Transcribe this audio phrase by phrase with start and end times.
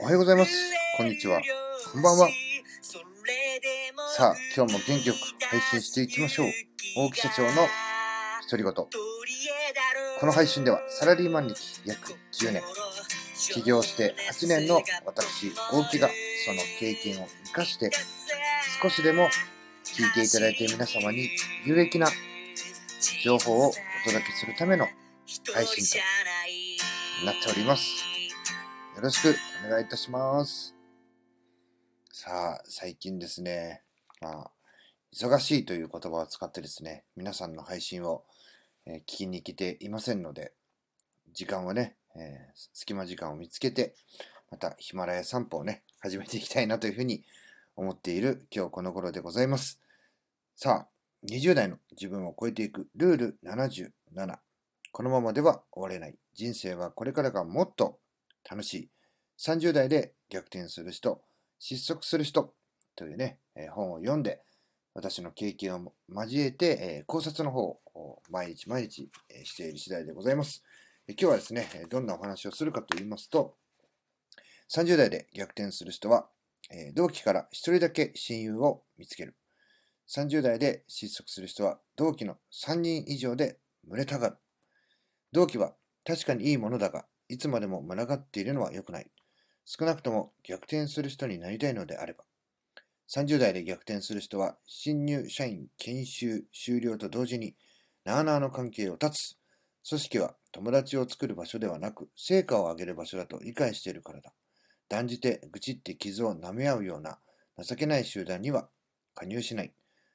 [0.00, 0.72] おはようございます。
[0.96, 1.42] こんにちは。
[1.92, 2.28] こんばんは。
[4.16, 6.46] さあ、今日も元気よく配信していきましょう。
[6.96, 7.68] 大木社長の
[8.50, 8.72] 独り言。
[8.72, 8.88] こ
[10.26, 12.62] の配信ではサラリーマン歴約10年、
[13.52, 16.08] 起業して8年の私、大木が
[16.46, 17.90] その経験を生かして
[18.80, 19.28] 少しでも
[19.84, 21.28] 聞いていただいている皆様に
[21.66, 22.08] 有益な
[23.22, 23.72] 情報をお
[24.06, 24.88] 届けするための
[25.52, 26.00] 配信
[27.20, 28.03] となっております。
[28.94, 29.34] よろしく
[29.66, 30.72] お願いいたします。
[32.12, 33.82] さあ、最近ですね、
[34.20, 34.50] まあ、
[35.12, 38.22] 忙しいという言葉を使ってですね、皆さんの配信を、
[38.86, 40.52] えー、聞きに来ていませんので、
[41.32, 43.96] 時間をね、えー、隙間時間を見つけて、
[44.52, 47.24] またヒマラヤ散歩をね、始めていきたいなというふうに
[47.74, 49.80] 思っている今日この頃でございます。
[50.54, 54.38] さあ、20代の自分を超えていくルール77。
[54.92, 56.16] このままでは終われない。
[56.34, 57.98] 人生はこれからがもっと
[58.48, 58.90] 楽しい。
[59.38, 61.22] 30代で逆転する人、
[61.58, 62.54] 失速する人
[62.96, 64.42] というね、え本を読んで、
[64.94, 67.62] 私の経験を交えて、え考察の方
[67.94, 70.62] を毎日毎日、えしている次第でございます。
[71.08, 73.56] 今日はですね、どんなお話をするかと言いますと、
[74.70, 76.28] 30代で逆転する人は、
[76.70, 79.36] え同期から1人だけ親友を見つける。
[80.08, 84.36] 30代で失速する人は、同期の3人以上で群れたがる。
[85.32, 85.74] 同期は
[86.06, 89.10] 確かにいいものだが、いつまでも群がっているのは良くない。
[89.64, 92.24] 少なくとも逆転する人になりたいのであれば。
[93.08, 97.54] 30代で逆転する人は、新入社員研修終了と同時に、
[98.04, 99.36] なあなあの関係を断つ。
[99.86, 104.32] 組織は友達を作る場所ではなく、成果を上げる場所だと理解しているからだ。
[104.88, 107.18] 断じて愚痴って傷を舐め合うような
[107.62, 108.68] 情けない集団には
[109.14, 109.72] 加入しない。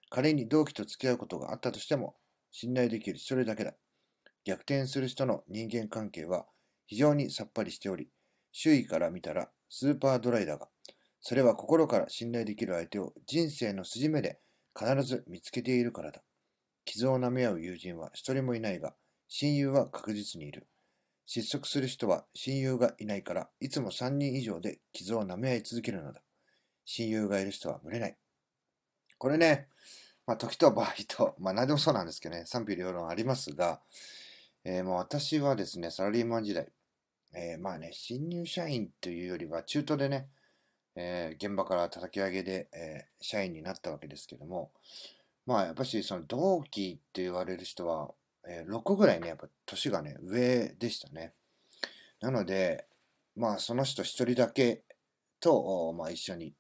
[0.09, 2.15] 仮に同期と付き合うことがあったとしても、
[2.51, 3.73] 信頼できるそれだけだ。
[4.43, 6.47] 逆転する人の人間関係は
[6.89, 8.09] 非常にさっぱりしており、
[8.51, 10.69] 周囲から見たらスーパードライだが、
[11.21, 14.39] それは心から信頼できる相手を人生の筋目で
[14.75, 16.23] 必ず見つけているからだ。
[16.85, 18.95] 傷を舐め合う友人は一人もいないが、
[19.27, 20.65] 親友は確実にいる。
[21.27, 26.23] 失速する人は親友がいないから、いつも3人以上で傷を舐め合い続けるのだ。
[26.85, 28.17] 親友がいる人は群れない。
[29.19, 29.67] これね、
[30.25, 33.79] まあ、時と場合と、まあ、何でもそうなんですけどね、賛否両論ありますが、
[34.63, 36.67] えー、もう私はですね、サラリーマン時代、
[37.33, 40.27] えー、まあね、新入社員というよりは、中途でね、
[40.95, 44.71] えー、現場から叩き上げで、え社員になったわけですけども、
[45.45, 48.11] まあやっぱしその同期って言われる人は、
[48.47, 51.33] え6個ぐらいね、やっぱ年がね、上でしたね。
[52.21, 52.85] なので、
[53.35, 54.83] まあその人一人だけ
[55.39, 56.53] と、まあ一緒に、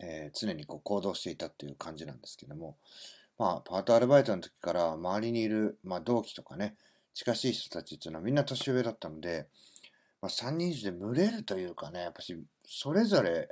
[0.00, 2.78] え常にこう行動していたっていう感じなんですけども、
[3.36, 6.76] まあパートアルバイトの時から周りにいる、まあ、同期とかね、
[7.18, 9.48] 近しい人たちっていうのはみんな年上だったので、
[10.22, 13.48] まあ、3人以上で群れるというかね、やっぱし、それぞれ、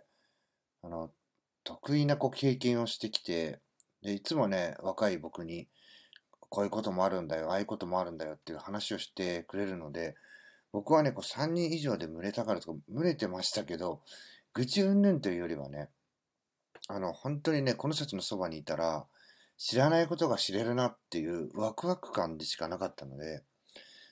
[0.84, 1.10] あの、
[1.64, 3.58] 得意なこう経験をしてきて、
[4.02, 5.66] で、いつもね、若い僕に、
[6.48, 10.14] こういうこともあるんだよ、ああいうこともあるんだよっていう話をしてくれるので、
[10.70, 14.00] 僕はね、こう3人以上で群れたからとか、群れてましたけど、
[14.54, 15.88] 愚痴云々というよりはね、
[16.86, 19.06] あの、本当にね、この人たちのそばにいたら、
[19.58, 23.42] 知らないことが知れるなっていうワクワク感でしかなかったので、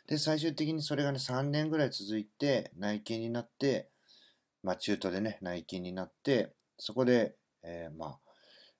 [0.06, 3.88] で、最終的にそれがね、3年ぐらい続いて、内勤になって、
[4.62, 8.19] まあ、中途でね、内勤になって、そこで、えー、まあ、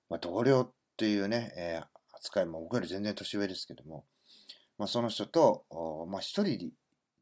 [0.09, 4.05] まあ、同僚っていうね、えー、扱いも僕より全然年上ですけども、
[4.77, 5.65] まあ、その人と、
[6.09, 6.71] まあ、一人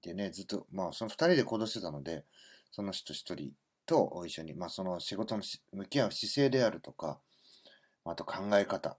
[0.02, 2.25] でね、ずっと、まあ、その二人で行動してたので、
[2.72, 3.52] その人一人
[3.85, 7.20] と一緒に、まあ、その仕事の向き合う姿勢であるとか、
[8.06, 8.97] あと考え方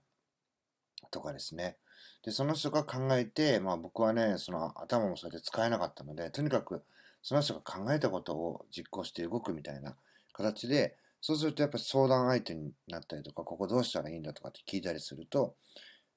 [1.11, 1.77] とかですね、
[2.23, 6.83] で、その人が考えて、まあ僕はね、その頭もそれで使えなかったので、とにかく
[7.21, 9.95] その人が考えたことを実行して動くみたいな
[10.33, 15.55] 形で、そうするとやっぱり相談相手になったりとか、ここどうしたらいいんだとかって聞いたりすると、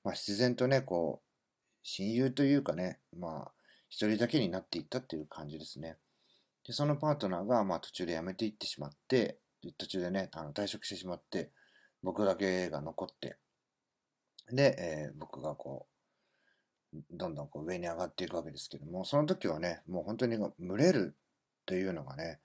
[0.04, 1.28] まあ自然とね、こう、
[1.82, 3.52] 親友というかね、まあ
[3.88, 5.96] 一人だけになっていったっていう感じですね。
[6.66, 9.38] で、そのパートナーがまあ途中で辞めていってしまって、
[9.78, 11.50] 途中でね、あの退職してしまって、
[12.02, 13.36] 僕だけが残って、
[14.52, 21.14] で、えー、僕がこう、どんどんこう上に上がっていくわけですけども、その時はね、もう本当に群れる
[21.66, 22.40] というのがね、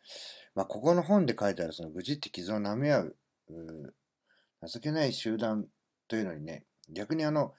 [0.55, 3.15] まあ、ここの本で書いてあるその愚痴って傷を舐め合う、
[4.67, 5.65] 情けない集団
[6.07, 7.53] というのにね、逆にあの、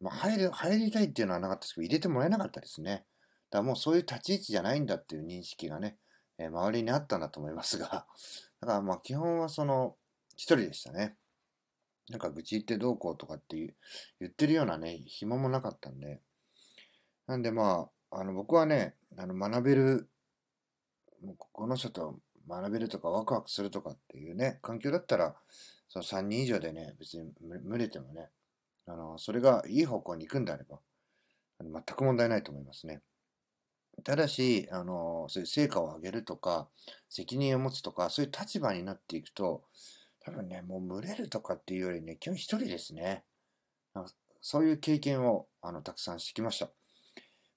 [0.00, 3.04] まあ、入る、入りたいっていうのはなかったですけど、入れてもらえなかったですね。
[3.50, 5.96] だからもうそういう立ち位置じゃないんだっていう認識がね、
[6.38, 8.06] えー、周りにあったんだと思いますが、
[8.60, 9.94] だからまあ基本はその
[10.36, 11.16] 一人でしたね。
[12.10, 13.74] なんか愚痴言ってどうこうとかって
[14.20, 16.20] 言ってるようなね、暇もなかったんで。
[17.26, 20.08] なんでまあ、あの僕はね、あの学べる
[21.24, 22.18] もうこの人と
[22.48, 25.34] 学べるとかワクワクするとかっていうね、環境だったら、
[25.88, 28.28] その3人以上でね、別に群れてもね、
[28.86, 30.78] あの、それがいい方向に行くんであれば、
[31.60, 33.00] 全く問題ないと思いますね。
[34.02, 36.68] ただし、あの、そういう成果を上げるとか、
[37.08, 39.62] 責任を持つとか、そういう立場になっていくと、
[40.24, 43.24] 多分ね、もう群れるとかっていうよりね、基本一人ですね。
[44.40, 46.66] そういう経験をあのたくさんしてきました。
[46.66, 46.74] まあ、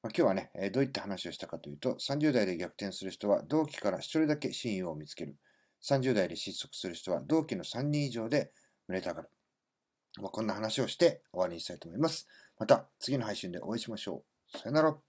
[0.04, 5.38] 今日はね、えどういった話をしたかというと、30代で逆転する人は同期から1人だけ親友を見つける。
[5.84, 8.52] 30代で失速する人は同期の3人以上で
[8.88, 9.30] 群れたがる。
[10.22, 12.28] まあ、こんな話をして終わりにしたいと思います。
[12.58, 14.24] また次の配信でお会いしましょ
[14.54, 14.58] う。
[14.58, 15.07] さよなら。